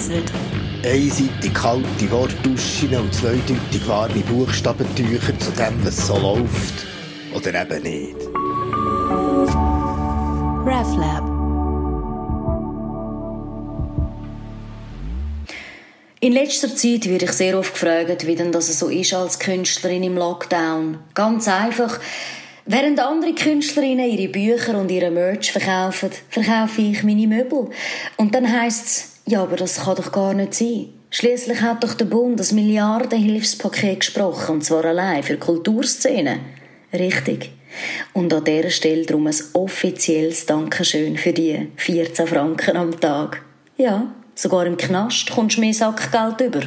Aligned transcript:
Uncensored. 0.00 0.32
Einseitig 0.82 1.52
kalte 1.52 2.10
Wortduschen 2.10 2.94
und 2.96 3.14
zweideutig 3.14 3.86
warme 3.86 4.20
Buchstabentücher 4.20 5.38
zu 5.38 5.50
dem, 5.52 5.84
was 5.84 6.06
so 6.06 6.18
läuft. 6.18 6.86
Oder 7.34 7.62
eben 7.62 7.82
nicht. 7.82 8.16
RefLab. 10.66 11.28
In 16.22 16.32
letzter 16.32 16.74
Zeit 16.74 17.08
werde 17.08 17.24
ich 17.26 17.32
sehr 17.32 17.58
oft 17.58 17.74
gefragt, 17.74 18.26
wie 18.26 18.34
denn 18.34 18.52
das 18.52 18.78
so 18.78 18.88
ist 18.88 19.14
als 19.14 19.38
Künstlerin 19.38 20.02
im 20.02 20.16
Lockdown. 20.16 20.98
Ganz 21.14 21.48
einfach. 21.48 21.98
Während 22.66 23.00
andere 23.00 23.34
Künstlerinnen 23.34 24.08
ihre 24.10 24.28
Bücher 24.30 24.78
und 24.78 24.90
ihre 24.90 25.10
Merch 25.10 25.50
verkaufen, 25.50 26.10
verkaufe 26.28 26.82
ich 26.82 27.02
meine 27.02 27.26
Möbel. 27.26 27.70
Und 28.16 28.34
dann 28.34 28.50
heisst's, 28.50 29.19
ja, 29.30 29.42
aber 29.42 29.56
das 29.56 29.84
kann 29.84 29.96
doch 29.96 30.10
gar 30.10 30.34
nicht 30.34 30.54
sein. 30.54 30.88
Schließlich 31.10 31.60
hat 31.60 31.84
doch 31.84 31.94
der 31.94 32.04
Bund 32.04 32.38
das 32.38 32.52
Milliardenhilfspaket 32.52 34.00
gesprochen, 34.00 34.56
und 34.56 34.64
zwar 34.64 34.84
allein 34.84 35.22
für 35.22 35.36
Kulturszenen. 35.36 36.40
Richtig. 36.92 37.52
Und 38.12 38.34
an 38.34 38.44
dieser 38.44 38.70
Stelle 38.70 39.06
darum 39.06 39.28
ein 39.28 39.34
offizielles 39.52 40.46
Dankeschön 40.46 41.16
für 41.16 41.32
die 41.32 41.68
14 41.76 42.26
Franken 42.26 42.76
am 42.76 43.00
Tag. 43.00 43.42
Ja, 43.76 44.12
sogar 44.34 44.66
im 44.66 44.76
Knast 44.76 45.30
kommst 45.30 45.56
du 45.56 45.60
mehr 45.60 45.74
Sackgeld 45.74 46.40
über. 46.40 46.62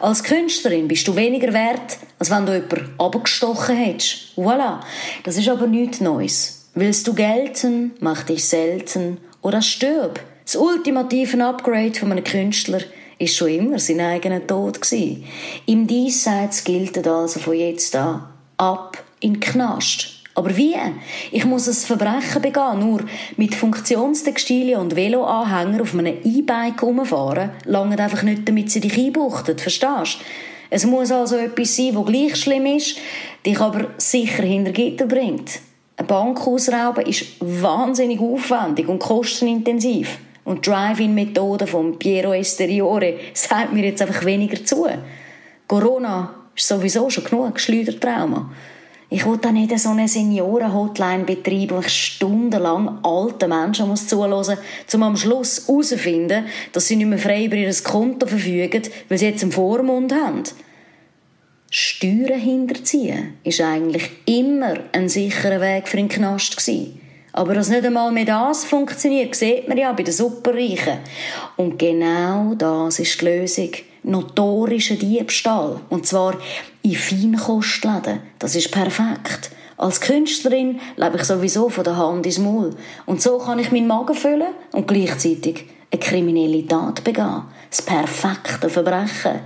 Als 0.00 0.24
Künstlerin 0.24 0.88
bist 0.88 1.06
du 1.06 1.14
weniger 1.14 1.52
wert, 1.52 1.98
als 2.18 2.30
wenn 2.30 2.46
du 2.46 2.54
jemanden 2.54 2.94
abgestochen 2.98 3.76
hättest. 3.76 4.32
Voilà. 4.36 4.80
Das 5.24 5.36
ist 5.36 5.48
aber 5.48 5.66
nichts 5.66 6.00
Neues. 6.00 6.70
Willst 6.74 7.06
du 7.06 7.12
gelten, 7.12 7.92
mach 8.00 8.22
dich 8.22 8.44
selten 8.44 9.18
oder 9.42 9.60
stirb. 9.60 10.20
Das 10.46 10.54
ultimative 10.54 11.44
Upgrade 11.44 11.98
von 11.98 12.12
einem 12.12 12.22
Künstler 12.22 12.78
ist 13.18 13.34
schon 13.34 13.48
immer 13.48 13.80
sein 13.80 13.98
eigener 13.98 14.46
Tod 14.46 14.80
gewesen. 14.80 15.24
Im 15.66 15.88
Diesseits 15.88 16.62
gilt 16.62 17.04
also 17.04 17.40
von 17.40 17.54
jetzt 17.54 17.96
an 17.96 18.28
ab 18.56 19.02
in 19.18 19.32
den 19.32 19.40
Knast. 19.40 20.22
Aber 20.36 20.56
wie? 20.56 20.76
Ich 21.32 21.44
muss 21.44 21.66
ein 21.66 21.74
Verbrechen 21.74 22.42
begehen, 22.42 22.78
nur 22.78 23.00
mit 23.36 23.56
Funktionstextilien 23.56 24.78
und 24.78 24.94
Veloanhänger 24.94 25.82
auf 25.82 25.94
einem 25.94 26.16
E-Bike 26.22 26.80
rumfahren, 26.80 27.50
lange 27.64 27.98
einfach 27.98 28.22
nicht, 28.22 28.46
damit 28.46 28.70
sie 28.70 28.78
dich 28.78 28.96
einbuchten, 28.96 29.58
verstehst? 29.58 30.18
Es 30.70 30.86
muss 30.86 31.10
also 31.10 31.38
etwas 31.38 31.74
sein, 31.74 31.92
das 31.92 32.06
gleich 32.06 32.36
schlimm 32.36 32.66
ist, 32.66 32.98
dich 33.44 33.58
aber 33.58 33.88
sicher 33.96 34.44
hinter 34.44 34.70
Gitter 34.70 35.06
bringt. 35.06 35.58
Ein 35.96 36.06
Bank 36.06 36.46
ausrauben 36.46 37.04
ist 37.04 37.24
wahnsinnig 37.40 38.20
aufwendig 38.20 38.86
und 38.86 39.00
kostenintensiv. 39.00 40.18
Und 40.46 40.64
Drive-In-Methoden 40.64 41.66
von 41.66 41.98
Piero 41.98 42.32
Esteriore 42.32 43.18
sagt 43.34 43.72
mir 43.72 43.84
jetzt 43.84 44.00
einfach 44.00 44.24
weniger 44.24 44.64
zu. 44.64 44.86
Corona 45.66 46.34
ist 46.54 46.68
sowieso 46.68 47.10
schon 47.10 47.24
genug 47.24 47.58
Schleudertrauma. 47.60 48.50
Ich 49.10 49.26
will 49.26 49.38
da 49.38 49.50
nicht 49.50 49.76
so 49.78 49.90
eine 49.90 50.08
Senioren-Hotline 50.08 51.24
betreiben, 51.24 51.76
wo 51.76 51.80
ich 51.80 51.88
stundenlang 51.88 53.00
alten 53.04 53.48
Menschen 53.48 53.88
muss 53.88 54.06
zuhören 54.06 54.30
muss, 54.30 54.50
um 54.94 55.02
am 55.02 55.16
Schluss 55.16 55.66
herauszufinden, 55.66 56.46
dass 56.72 56.86
sie 56.86 56.96
nicht 56.96 57.08
mehr 57.08 57.18
frei 57.18 57.44
über 57.44 57.56
ihr 57.56 57.74
Konto 57.82 58.26
verfügen, 58.26 58.82
weil 59.08 59.18
sie 59.18 59.26
jetzt 59.26 59.42
einen 59.42 59.52
Vormund 59.52 60.12
haben. 60.12 60.44
Steuern 61.70 62.38
hinterziehen 62.38 63.34
ist 63.42 63.60
eigentlich 63.60 64.10
immer 64.26 64.74
ein 64.92 65.08
sicherer 65.08 65.60
Weg 65.60 65.88
für 65.88 65.96
den 65.96 66.08
Knast 66.08 66.56
gewesen. 66.56 67.00
Aber 67.36 67.52
dass 67.52 67.68
nicht 67.68 67.84
einmal 67.84 68.10
mehr 68.12 68.24
das 68.24 68.64
funktioniert, 68.64 69.34
sieht 69.34 69.68
man 69.68 69.76
ja 69.76 69.92
bei 69.92 70.02
den 70.02 70.14
Superreichen. 70.14 71.00
Und 71.56 71.78
genau 71.78 72.54
das 72.54 72.98
ist 72.98 73.20
die 73.20 73.26
Lösung. 73.26 73.70
Notorischer 74.04 74.94
Diebstahl. 74.94 75.80
Und 75.90 76.06
zwar 76.06 76.38
in 76.80 76.94
Feinkostläden. 76.94 78.20
Das 78.38 78.56
ist 78.56 78.70
perfekt. 78.70 79.50
Als 79.76 80.00
Künstlerin 80.00 80.80
lebe 80.96 81.18
ich 81.18 81.24
sowieso 81.24 81.68
von 81.68 81.84
der 81.84 81.98
Hand 81.98 82.24
ins 82.24 82.38
Maul. 82.38 82.74
Und 83.04 83.20
so 83.20 83.36
kann 83.36 83.58
ich 83.58 83.70
meinen 83.70 83.86
Magen 83.86 84.14
füllen 84.14 84.54
und 84.72 84.88
gleichzeitig 84.88 85.66
eine 85.92 86.00
kriminelle 86.00 86.66
Tat 86.66 87.04
begehen. 87.04 87.42
Das 87.68 87.82
perfekte 87.82 88.70
Verbrechen. 88.70 89.40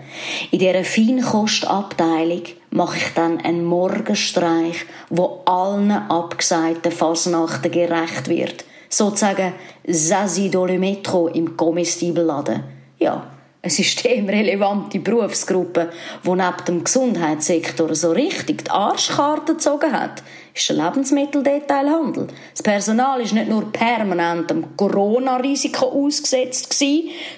In 0.52 0.60
dieser 0.60 0.84
Feinkostabteilung 0.84 2.42
mache 2.70 2.96
ich 2.98 3.14
dann 3.14 3.38
einen 3.40 3.64
Morgenstreich, 3.64 4.86
wo 5.08 5.42
allen 5.44 5.90
abgesagten 5.90 6.92
Fasnachten 6.92 7.70
gerecht 7.70 8.28
wird. 8.28 8.64
Sozusagen 8.88 9.52
Zazie 9.90 10.50
dans 10.50 10.68
le 10.68 10.78
Metro 10.78 11.28
im 11.28 11.56
Comestibelladen. 11.56 12.62
Ja, 12.98 13.26
eine 13.62 13.70
systemrelevante 13.70 15.00
Berufsgruppe, 15.00 15.90
die 16.24 16.30
neben 16.30 16.64
dem 16.66 16.84
Gesundheitssektor 16.84 17.94
so 17.94 18.12
richtig 18.12 18.64
die 18.64 18.70
Arschkarte 18.70 19.52
gezogen 19.52 19.92
hat, 19.92 20.22
ist 20.54 20.70
der 20.70 20.76
Lebensmitteldetailhandel. 20.76 22.28
Das 22.52 22.62
Personal 22.62 23.20
ist 23.20 23.34
nicht 23.34 23.50
nur 23.50 23.70
permanent 23.70 24.50
dem 24.50 24.76
Corona-Risiko 24.76 25.86
ausgesetzt 25.86 26.74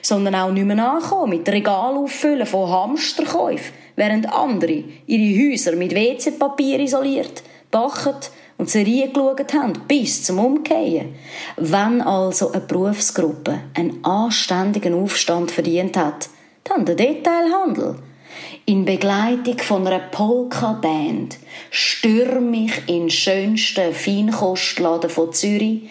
sondern 0.00 0.36
auch 0.36 0.52
nicht 0.52 0.64
mehr 0.64 0.76
nachgekommen 0.76 1.38
mit 1.38 1.48
Regal 1.48 1.96
auffüllen 1.96 2.46
von 2.46 2.70
Hamsterkäufen, 2.70 3.74
während 3.96 4.32
andere 4.32 4.84
ihre 5.06 5.52
Häuser 5.52 5.76
mit 5.76 5.94
WC-Papier 5.94 6.80
isoliert, 6.80 7.42
backen 7.70 8.16
und 8.58 8.70
Serien 8.70 9.12
geschaut 9.12 9.54
haben, 9.54 9.72
bis 9.88 10.24
zum 10.24 10.38
Umkehren. 10.38 11.14
Wenn 11.56 12.00
also 12.00 12.52
eine 12.52 12.60
Berufsgruppe 12.60 13.60
einen 13.74 14.04
anständigen 14.04 14.94
Aufstand 14.94 15.50
verdient 15.50 15.96
hat, 15.96 16.28
dann 16.64 16.84
der 16.84 16.94
Detailhandel. 16.94 17.96
In 18.64 18.84
Begleitung 18.84 19.58
von 19.58 19.86
einer 19.86 19.98
Polka-Band 19.98 21.36
stürme 21.70 22.66
ich 22.66 22.78
in 22.86 23.00
den 23.00 23.10
schönsten 23.10 23.92
Feinkostladen 23.92 25.10
von 25.10 25.32
Zürich, 25.32 25.90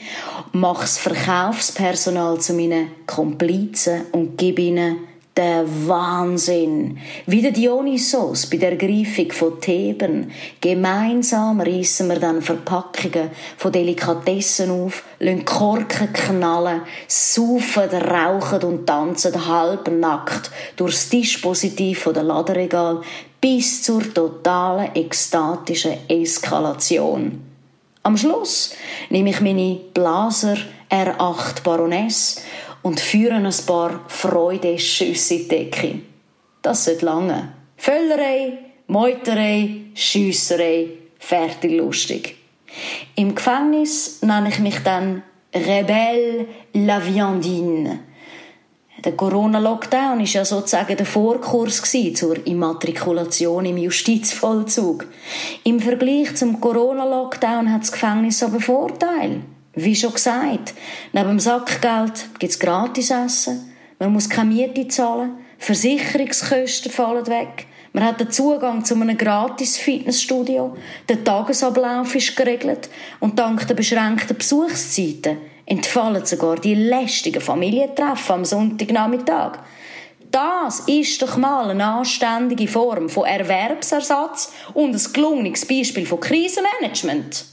mache 0.53 0.83
das 0.83 0.97
Verkaufspersonal 0.97 2.39
zu 2.39 2.53
meinen 2.53 2.91
Komplizen 3.06 4.03
und 4.13 4.38
gebe 4.38 4.62
ihnen 4.62 5.00
der 5.36 5.66
Wahnsinn. 5.88 6.97
Wie 7.25 7.42
der 7.42 7.52
Dionysos 7.52 8.47
bei 8.47 8.58
der 8.58 8.72
Ergreifung 8.72 9.31
von 9.31 9.62
Theben. 9.62 10.31
Gemeinsam 10.59 11.62
reissen 11.62 12.09
wir 12.09 12.19
dann 12.19 12.42
Verpackungen 12.42 13.31
von 13.58 13.72
Delikatessen 13.72 14.72
auf, 14.72 15.03
lassen 15.19 15.46
Korken 15.46 16.12
knallen, 16.12 16.81
saufen, 17.08 17.90
rauchen 17.90 18.64
und 18.64 18.86
tanzen 18.86 19.47
halbnackt 19.47 20.52
durchs 20.75 21.09
Dispositiv 21.09 22.09
der 22.13 22.24
Laderegal 22.24 23.02
bis 23.40 23.84
zur 23.84 24.13
totalen 24.13 24.94
ekstatischen 24.96 25.98
Eskalation. 26.08 27.42
Am 28.03 28.18
Schluss 28.18 28.74
nehme 29.09 29.30
ich 29.30 29.42
meine 29.42 29.80
Blaser 29.94 30.58
R8 30.90 31.63
Baroness 31.63 32.42
und 32.81 33.00
führen 33.00 33.46
ein 33.46 33.66
paar 33.66 34.02
Freudeschüsse 34.08 35.36
in 35.36 35.42
die 35.42 35.47
Decke. 35.47 36.00
Das 36.62 36.86
sollte 36.86 37.06
lange. 37.06 37.53
Völlerei, 37.78 38.59
Meuterei, 38.88 39.81
Schiesserei, 39.94 40.90
fertig 41.19 41.72
lustig. 41.72 42.36
Im 43.16 43.36
Gefängnis 43.36 44.22
nenne 44.22 44.50
ich 44.50 44.59
mich 44.59 44.80
dann 44.80 45.24
Rebelle 45.53 46.47
la 46.74 47.06
Viandine. 47.06 48.00
Der 49.03 49.13
Corona-Lockdown 49.13 50.19
ist 50.22 50.34
ja 50.34 50.46
sozusagen 50.46 50.96
der 50.96 51.06
Vorkurs 51.06 51.81
zur 52.13 52.46
Immatrikulation 52.46 53.66
im 53.66 53.78
Justizvollzug. 53.78 55.08
Im 55.63 55.80
Vergleich 55.80 56.36
zum 56.36 56.62
Corona-Lockdown 56.62 57.74
hat 57.74 57.81
das 57.81 57.92
Gefängnis 57.92 58.44
aber 58.44 58.59
Vorteile. 58.59 59.42
Wie 59.74 59.96
schon 59.96 60.14
gesagt, 60.14 60.74
neben 61.13 61.30
dem 61.30 61.40
Sackgeld 61.40 62.30
gibt 62.40 62.51
es 62.51 62.60
Gratisessen, 62.60 63.74
man 64.00 64.12
muss 64.12 64.30
keine 64.30 64.50
Miete 64.54 64.88
zahlen, 64.88 65.38
Versicherungskosten 65.60 66.92
fallen 66.92 67.28
weg, 67.28 67.68
man 67.94 68.06
hat 68.06 68.22
den 68.22 68.31
Zugang 68.31 68.86
zu 68.86 68.95
einem 68.95 69.18
gratis 69.18 69.78
Fitnessstudio, 69.78 70.78
der 71.10 71.24
Tagesablauf 71.24 72.16
ist 72.16 72.38
geregelt. 72.38 72.90
Und 73.19 73.38
dank 73.38 73.68
der 73.68 73.75
beschränkten 73.75 74.38
Besuchszeiten 74.38 75.38
entfallen 75.66 76.25
sogar 76.25 76.56
die 76.56 76.75
lästigen 76.75 77.42
Familientreffen 77.42 78.36
am 78.36 78.45
Sonntagnachmittag. 78.45 79.60
Das 80.31 80.81
ist 80.81 81.22
doch 81.22 81.36
mal 81.36 81.69
eine 81.69 81.84
anständige 81.84 82.69
Form 82.69 83.10
von 83.10 83.25
Erwerbsersatz 83.25 84.54
und 84.74 84.95
ein 84.95 85.13
gelungenes 85.13 85.66
Beispiel 85.66 86.06
von 86.06 86.22
Krisenmanagement. 86.22 87.45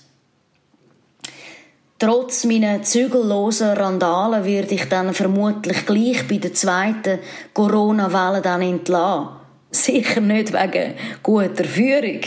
Trotz 2.00 2.44
meiner 2.44 2.80
zügellosen 2.82 3.70
Randalen 3.70 4.44
werde 4.44 4.74
ich 4.74 4.84
dann 4.88 5.12
vermutlich 5.12 5.84
gleich 5.84 6.28
bei 6.28 6.36
der 6.36 6.54
zweiten 6.54 7.18
Corona-Welle 7.52 8.40
dann 8.40 8.62
entlassen. 8.62 9.30
Sicher 9.72 10.20
nicht 10.20 10.52
wegen 10.52 10.94
guter 11.24 11.64
Führung. 11.64 12.20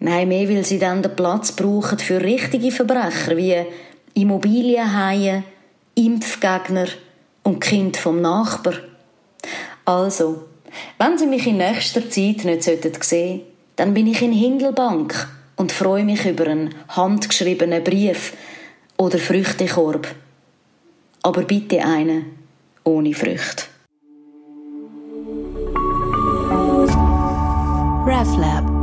Nein, 0.00 0.28
mehr, 0.28 0.48
weil 0.48 0.64
sie 0.64 0.78
dann 0.78 1.02
den 1.02 1.16
Platz 1.16 1.52
brauchen 1.52 1.98
für 1.98 2.20
richtige 2.20 2.70
Verbrecher 2.70 3.36
wie 3.36 3.64
Immobilienhaie, 4.12 5.42
Impfgegner 5.94 6.86
und 7.44 7.60
Kind 7.60 7.96
vom 7.96 8.20
Nachbar. 8.20 8.74
Also, 9.86 10.44
wenn 10.98 11.16
Sie 11.16 11.26
mich 11.26 11.46
in 11.46 11.56
nächster 11.56 12.08
Zeit 12.10 12.44
nicht 12.44 12.62
sehen 12.62 13.00
sollten, 13.00 13.40
dann 13.76 13.94
bin 13.94 14.06
ich 14.06 14.20
in 14.20 14.32
Hindelbank 14.32 15.28
und 15.56 15.72
freue 15.72 16.04
mich 16.04 16.26
über 16.26 16.46
einen 16.46 16.74
handgeschriebenen 16.88 17.82
Brief 17.82 18.34
oder 18.98 19.18
Früchtekorb. 19.18 20.06
Aber 21.22 21.42
bitte 21.42 21.82
einen 21.82 22.36
ohne 22.84 23.14
Früchte. 23.14 23.64
RefLab 28.06 28.77